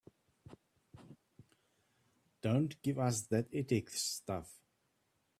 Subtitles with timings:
[2.41, 4.49] Don't give us that ethics stuff.